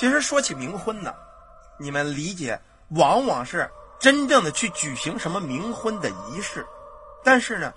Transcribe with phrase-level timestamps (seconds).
[0.00, 1.12] 其实说起冥婚呢，
[1.78, 2.58] 你们理解
[2.92, 6.66] 往往是真正的去举行什么冥婚的仪式，
[7.22, 7.70] 但是呢，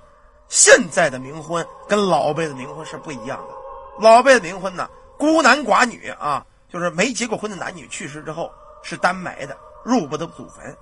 [0.47, 3.53] 现在的冥婚跟老辈的冥婚是不一样的。
[3.99, 8.49] 老辈的冥婚呢，孤男寡女啊，就是没结过婚的男女去世之后
[8.83, 10.73] 是单埋的，入不得祖坟。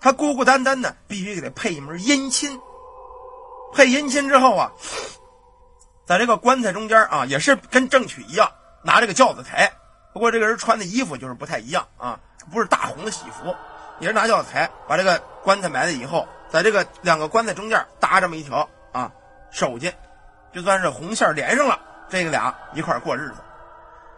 [0.00, 2.56] 他孤孤单单的，必须给他配一门姻亲。
[3.72, 4.70] 配姻亲之后啊，
[6.06, 8.48] 在这个棺材中间啊，也是跟正娶一样，
[8.84, 9.68] 拿这个轿子抬。
[10.18, 12.18] 不过这个人穿的衣服就是不太一样啊，
[12.50, 13.54] 不是大红的喜服，
[14.00, 19.08] 也是拿药材，把这个棺材埋了以后，在这个两个棺材中间搭这么一条啊
[19.52, 19.92] 手巾，
[20.52, 21.78] 就算是红线连上了，
[22.08, 23.36] 这个俩一块过日子。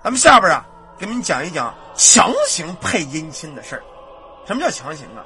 [0.03, 0.65] 咱们下边啊，
[0.99, 3.83] 给你们讲一讲强行配姻亲的事儿。
[4.47, 5.21] 什么叫强行啊？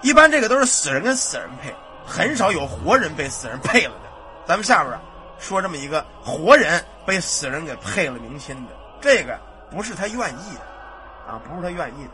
[0.00, 1.70] 一般这个都是死人跟死人配，
[2.06, 4.08] 很少有活人被死人配了的。
[4.46, 5.02] 咱们下边啊
[5.38, 9.38] 说这么一个活人被死人给配了冥亲的，这个
[9.74, 12.10] 不是他愿意的，啊，不是他愿意的。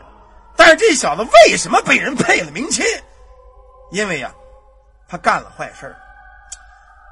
[0.55, 2.85] 但是这小子为什么被人配了冥亲？
[3.91, 4.31] 因为呀，
[5.07, 5.95] 他干了坏事。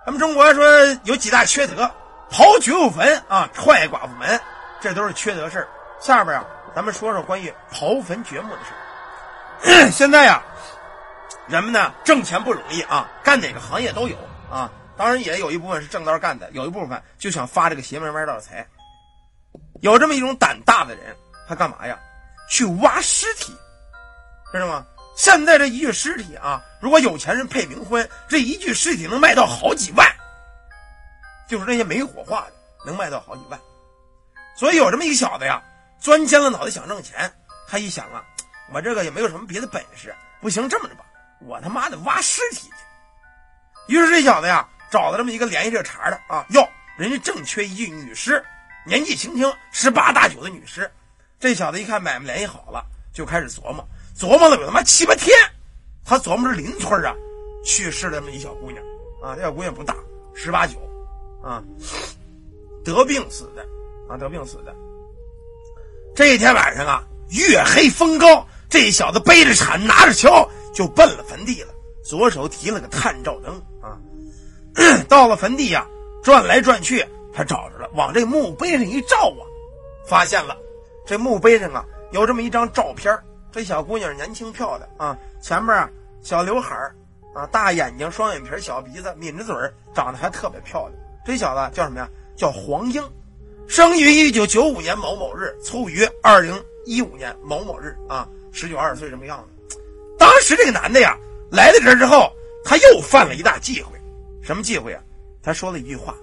[0.06, 0.66] 咱们中国说
[1.04, 1.90] 有几大缺德：
[2.32, 4.42] 刨绝户坟啊，踹寡妇门，
[4.82, 5.68] 这都是缺德事。
[6.00, 9.92] 下边啊，咱们说说关于刨坟掘墓的事。
[9.92, 10.42] 现在呀。
[11.48, 14.16] 人们呢挣钱不容易啊，干哪个行业都有
[14.52, 14.70] 啊。
[14.96, 18.68] 当然也有一部分是正道干的，有一部分就想发这个邪门歪道财。
[19.82, 21.16] 有这么一种胆大的人，
[21.48, 21.98] 他干嘛呀？
[22.50, 23.56] 去挖尸体，
[24.52, 24.86] 知道吗？
[25.16, 30.08] 现在这一具尸体啊，如果有钱人配冥婚，这一具尸体能卖到好几万，
[31.48, 32.54] 就是那些没火化的，
[32.86, 33.60] 能卖到好几万。
[34.56, 35.62] 所以有这么一小子呀，
[36.00, 37.32] 钻尖了脑袋想挣钱。
[37.68, 38.24] 他一想啊，
[38.74, 41.06] 我这个也没有什么别的本事，不行，这么着吧。
[41.42, 43.94] 我他妈的挖尸体去！
[43.94, 48.44] 于是这小子呀，找了这么一个联系这茬的啊，哟，人家正缺一具女尸，
[48.90, 50.90] 年纪轻轻十八大九的女尸。
[51.40, 53.88] 这小子一看买卖联系好了，就开始琢磨，
[54.18, 55.34] 琢磨了有他妈七八天。
[56.04, 57.16] 他琢磨着邻村啊，
[57.64, 58.84] 去世了这么一小姑娘
[59.24, 59.96] 啊，这小姑娘不大，
[60.34, 60.76] 十八九
[61.44, 61.64] 啊，
[62.84, 63.64] 得病死的
[64.10, 64.76] 啊，得病死的。
[66.16, 70.48] 这一天晚上啊，月黑风高，这小子背着铲，拿着锹。
[70.72, 71.74] 就奔了坟地了，
[72.04, 73.98] 左手提了个探照灯啊，
[75.10, 75.86] 到了坟地呀，
[76.24, 77.04] 转来转去，
[77.34, 79.44] 他找着了，往这墓碑上一照啊，
[80.06, 80.58] 发现了
[81.06, 83.18] 这墓碑上啊有这么一张照片
[83.52, 85.90] 这小姑娘年轻漂亮啊，前面啊
[86.22, 86.76] 小刘海
[87.34, 89.56] 啊，大眼睛，双眼皮，小鼻子，抿着嘴
[89.94, 90.94] 长得还特别漂亮。
[91.26, 92.10] 这小子叫什么呀？
[92.36, 93.04] 叫黄英，
[93.68, 99.78] 生于一九九五年某某日，卒于二零一五年某某日啊，十九二十岁这么样子。
[100.18, 101.18] 当时这个男的呀，
[101.52, 102.32] 来到这儿之后，
[102.64, 103.98] 他又犯了一大忌讳，
[104.42, 105.02] 什么忌讳啊？
[105.42, 106.16] 他说了一句话：“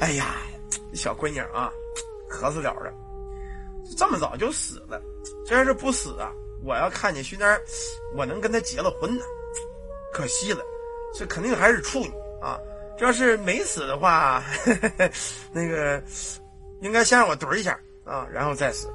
[0.00, 0.36] 哎呀，
[0.94, 1.70] 小闺女啊，
[2.28, 2.92] 渴死了的，
[3.96, 5.00] 这么早就死了。
[5.46, 6.32] 这要是不死啊，
[6.62, 7.60] 我要看见徐丹，
[8.16, 9.24] 我能跟他结了婚呢。
[10.12, 10.62] 可惜了，
[11.14, 12.58] 这肯定还是处女啊。
[12.96, 14.42] 这要是没死的话，
[15.52, 16.02] 那个
[16.80, 18.88] 应该先让我怼一下啊，然后再死。”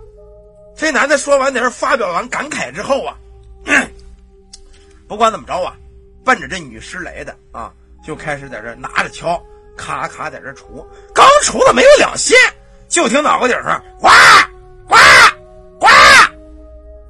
[0.75, 3.17] 这男的说完在这发表完感慨之后啊。
[5.07, 5.75] 不管怎么着啊，
[6.23, 7.73] 奔着这女尸来的啊，
[8.05, 9.41] 就开始在这拿着锹，
[9.79, 10.85] 咔咔在这锄。
[11.13, 12.35] 刚锄了没有两下，
[12.89, 14.09] 就听脑瓜顶上呱
[14.87, 14.95] 呱
[15.79, 15.87] 呱，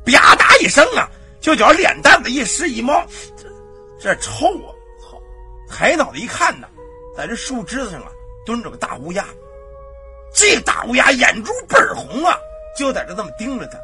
[0.06, 1.10] 吧嗒一声啊，
[1.42, 3.04] 就觉脸蛋子一湿一冒，
[3.36, 3.50] 这
[4.00, 4.70] 这臭啊！
[5.02, 5.20] 操！
[5.68, 6.68] 抬脑袋一看呢，
[7.18, 8.12] 在这树枝子上啊
[8.46, 9.26] 蹲着个大乌鸦，
[10.32, 12.38] 这大乌鸦眼珠倍儿红啊，
[12.78, 13.80] 就在这这么盯着他。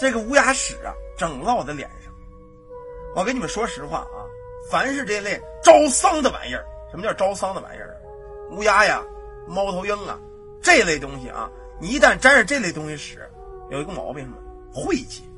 [0.00, 2.12] 这个乌鸦屎啊，整落在脸上。
[3.14, 4.24] 我跟你们说实话啊，
[4.70, 7.96] 凡是这类招丧的玩意儿，什么叫招丧的玩意儿？
[8.50, 9.02] 乌鸦呀、
[9.46, 10.18] 猫头鹰啊，
[10.62, 11.48] 这类东西啊，
[11.80, 13.30] 你一旦沾上这类东西屎，
[13.70, 14.36] 有一个毛病什么？
[14.72, 15.28] 晦气，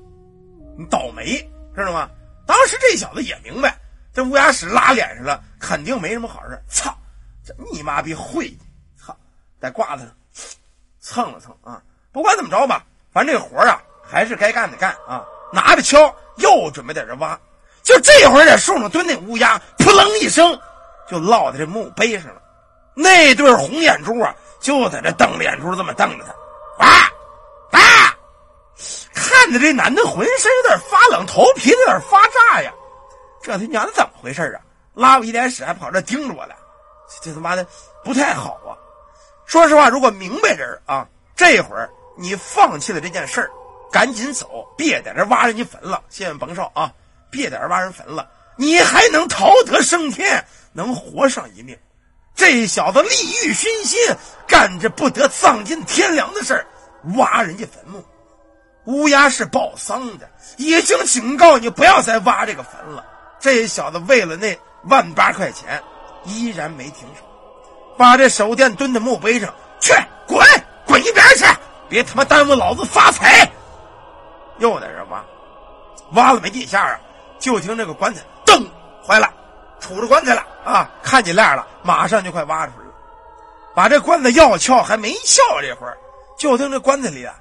[0.78, 1.38] 你倒霉，
[1.74, 2.08] 知道吗？
[2.46, 3.76] 当时这小子也明白，
[4.12, 6.60] 这乌鸦屎拉脸上了，肯定没什么好事。
[6.68, 6.96] 操，
[7.44, 8.58] 这你妈逼晦气！
[8.96, 9.16] 操，
[9.60, 10.14] 在褂子上
[11.00, 11.82] 蹭了蹭啊。
[12.12, 15.24] 不管怎么着吧，反正这活啊，还是该干的干啊。
[15.52, 17.38] 拿着锹又准备在这挖。
[17.82, 20.56] 就这会儿，在树上蹲那乌鸦，扑棱一声，
[21.10, 22.40] 就落在这墓碑上了。
[22.94, 26.84] 那对红眼珠啊，就在这瞪着眼珠，这么瞪着他。
[26.84, 27.10] 啊
[27.72, 28.16] 啊！
[29.14, 32.72] 看着这男的浑身有点发冷，头皮有点发炸呀。
[33.42, 34.60] 这他娘的怎么回事啊？
[34.94, 36.54] 拉我一脸屎，还跑这盯着我了，
[37.22, 37.66] 这他妈的
[38.04, 38.76] 不太好啊！
[39.46, 43.50] 说实话，如果明白人啊，这会儿你放弃了这件事儿，
[43.90, 46.92] 赶紧走，别在这挖人家坟了，千万甭少啊！
[47.30, 51.76] 别在这挖人坟了，你还能逃得升天，能活上一命。
[52.34, 53.08] 这小子利
[53.44, 53.98] 欲熏心，
[54.46, 56.66] 干着不得丧尽天良的事儿，
[57.16, 58.02] 挖人家坟墓，
[58.86, 63.04] 乌鸦是报丧的，已经警告你不要再挖这个坟了。
[63.38, 65.82] 这小子为了那万八块钱，
[66.24, 67.22] 依然没停手，
[67.98, 69.92] 把这手电蹲在墓碑上，去
[70.26, 70.42] 滚
[70.86, 71.44] 滚一边去，
[71.88, 73.50] 别他妈耽误老子发财！
[74.58, 75.22] 又在这挖，
[76.12, 77.00] 挖了没几下啊，
[77.38, 78.64] 就听这个棺材噔
[79.06, 79.30] 坏了，
[79.80, 82.92] 杵着棺材了啊，看见亮了，马上就快挖出来了，
[83.74, 85.98] 把这棺材要撬还没撬这会儿，
[86.38, 87.34] 就听这棺材里啊。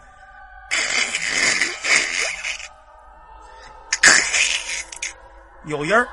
[5.66, 6.08] 有音儿，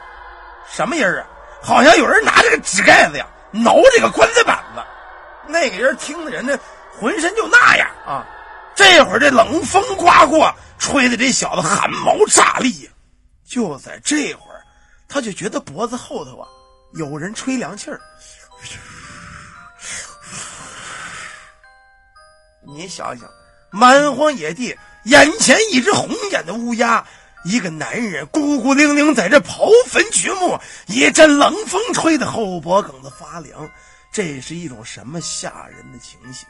[0.70, 1.26] 什么音儿啊？
[1.62, 4.82] 好像有人拿这个纸盖子呀挠这个棺材板子。
[5.46, 6.58] 那个人听的人呢，
[6.99, 8.26] 浑身就那样啊。
[8.75, 12.90] 这会儿这冷风刮过，吹的这小子汗毛炸立。
[13.49, 14.45] 就在这会儿，
[15.08, 16.49] 他就觉得脖子后头啊
[16.94, 18.00] 有人吹凉气儿。
[22.67, 23.29] 你想想，
[23.70, 27.06] 蛮荒野地，眼前一只红眼的乌鸦。
[27.44, 30.58] 一个男人孤孤零零在这刨坟掘墓，
[30.88, 33.70] 一阵冷风吹得后脖梗子发凉，
[34.12, 36.49] 这是一种什么吓人的情形？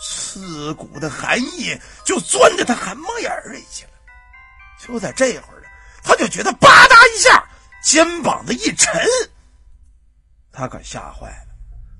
[0.00, 3.90] 刺骨的寒意就钻在他汗毛眼里去了。
[4.80, 5.68] 就在这会儿呢，
[6.02, 7.44] 他就觉得吧嗒一下，
[7.82, 9.00] 肩膀子一沉，
[10.52, 11.54] 他可吓坏了。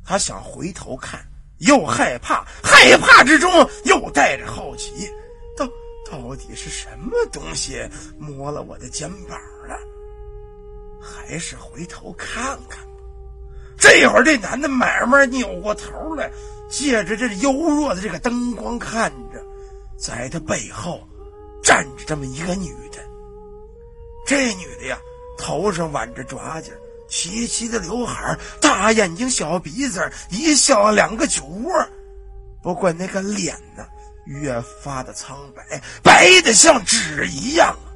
[0.05, 1.21] 他想回头看，
[1.59, 3.51] 又害怕，害怕之中
[3.85, 5.11] 又带着好奇。
[5.57, 5.67] 到
[6.11, 7.81] 到底是什么东西
[8.19, 9.77] 摸了我的肩膀了？
[11.01, 12.93] 还是回头看看吧。
[13.79, 16.31] 这会儿，这男的慢慢扭过头来，
[16.69, 19.41] 借着这幽弱的这个灯光看着，
[19.97, 21.07] 在他背后
[21.63, 22.99] 站着这么一个女的。
[24.27, 24.99] 这女的呀，
[25.39, 26.71] 头上挽着抓巾，
[27.09, 31.73] 齐齐的刘海，大眼睛，小鼻子，一笑两个酒窝。
[32.63, 33.87] 不过那个脸呢？
[34.27, 37.89] 越发的苍白，白的像纸一样啊！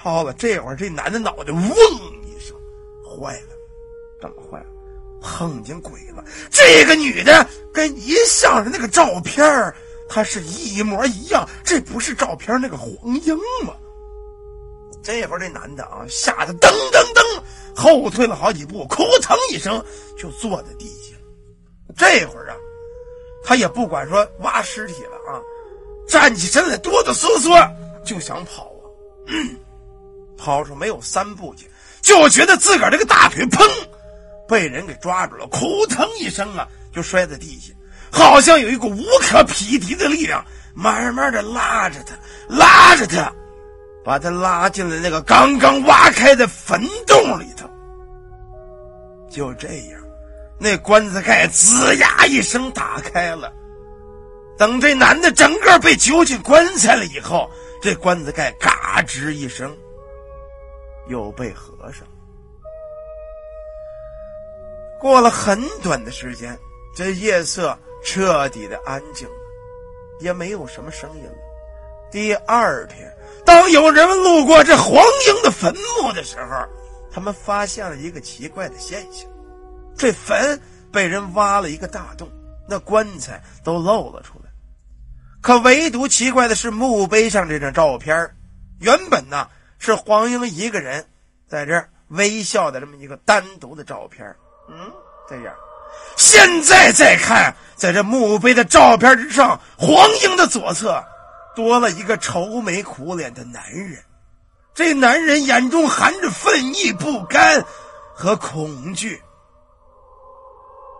[0.00, 2.56] 到了这会儿，这男的脑袋嗡一声，
[3.02, 3.48] 坏了，
[4.22, 4.66] 怎么坏了？
[5.20, 6.24] 碰见鬼了！
[6.50, 9.44] 这个女的跟一向的那个照片
[10.08, 13.34] 她是一模一样，这不是照片那个黄英
[13.66, 13.74] 吗？
[15.02, 17.42] 这会儿这男的啊，吓得噔噔噔
[17.74, 19.82] 后退了好几步，扑腾一声
[20.18, 21.16] 就坐在地下。
[21.96, 22.56] 这会儿啊。
[23.42, 25.40] 他也不管说挖尸体了啊，
[26.06, 27.68] 站起身来哆哆嗦嗦
[28.04, 29.32] 就想跑啊，
[30.36, 31.66] 跑出没有三步去，
[32.02, 33.66] 就觉得自个儿这个大腿砰
[34.46, 37.72] 被人给抓住了，扑腾一声啊就摔在地下，
[38.12, 40.44] 好像有一股无可匹敌的力量
[40.74, 42.14] 慢慢的拉着他，
[42.46, 43.32] 拉着他，
[44.04, 47.68] 把他拉进了那个刚刚挖开的坟洞里头。
[49.30, 50.00] 就这样。
[50.58, 53.50] 那棺材盖吱呀一声打开了，
[54.58, 57.50] 等这男的整个被揪进棺材了以后，
[57.80, 59.74] 这棺材盖嘎吱一声
[61.08, 62.06] 又被合上。
[64.98, 66.58] 过了很短的时间，
[66.94, 69.34] 这夜色彻底的安静了，
[70.18, 71.49] 也没有什么声音了。
[72.10, 73.12] 第二天，
[73.44, 74.94] 当有人路过这黄
[75.26, 76.66] 英的坟墓的时候，
[77.12, 79.28] 他们发现了一个奇怪的现象。
[79.96, 80.60] 这坟
[80.92, 82.28] 被人挖了一个大洞，
[82.68, 84.50] 那棺材都露了出来。
[85.40, 88.28] 可唯独奇怪的是，墓碑上这张照片
[88.80, 89.48] 原本呢
[89.78, 91.06] 是黄英一个人
[91.48, 94.26] 在这微笑的这么一个单独的照片
[94.68, 94.92] 嗯，
[95.28, 95.54] 这样，
[96.16, 101.02] 现在再看，在这墓碑的照片之上，黄英的左侧
[101.54, 104.02] 多了一个愁眉苦脸的男人。
[104.74, 107.64] 这男人眼中含着愤意、不甘
[108.14, 109.20] 和恐惧。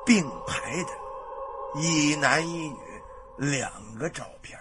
[0.04, 2.76] 并排的，一男一女
[3.37, 4.59] 两个照片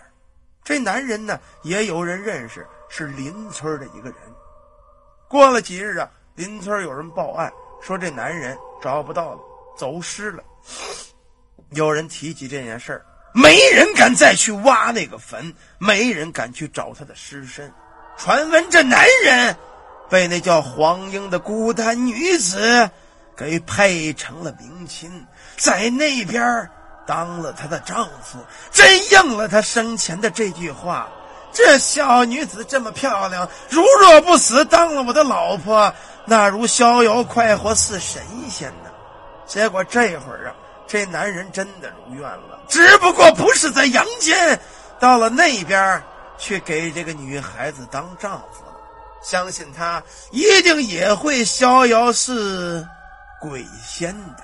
[0.63, 4.17] 这男人呢，也有人认识，是邻村的一个人。
[5.27, 9.39] 过了几日啊，邻村有人报案说这男人找不到了，
[9.75, 10.43] 走失了。
[11.71, 17.71] 有人提起这件事儿，没人敢再去挖那个坟，没人敢去找他的尸身。
[18.17, 19.55] 传闻这男人
[20.09, 22.89] 被那叫黄英的孤单女子。
[23.37, 26.69] 给配成了明亲，在那边
[27.07, 28.37] 当了他的丈夫，
[28.69, 31.07] 真应了他生前的这句话：
[31.53, 35.93] 这小女子这么漂亮，如若不死，当了我的老婆，
[36.25, 38.89] 那如逍遥快活似神仙呢。
[39.45, 40.55] 结果这会儿啊，
[40.89, 44.59] 这男人真的如愿了，只不过不是在阳间，
[44.99, 46.01] 到了那边
[46.39, 48.73] 去给这个女孩子当丈夫了。
[49.21, 52.87] 相信他一定也会逍遥似。
[53.39, 54.43] 鬼仙的，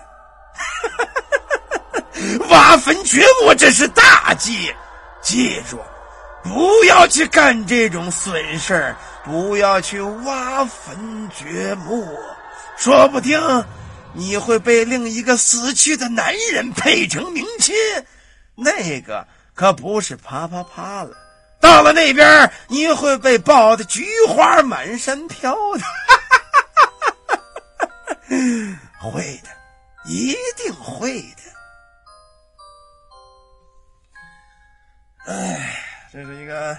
[2.48, 4.74] 挖坟掘墓这是大忌，
[5.22, 5.80] 记住，
[6.44, 12.08] 不要去干这种损事不要去挖坟掘墓，
[12.78, 13.38] 说不定
[14.16, 17.76] 你会被另一个死去的男人配成明亲，
[18.56, 21.16] 那个可不是啪啪啪了。
[21.60, 25.84] 到了那边，你会被抱得菊花满山飘的，
[29.02, 29.50] 会的，
[30.06, 31.42] 一定会的。
[35.26, 36.74] 哎，这是一个。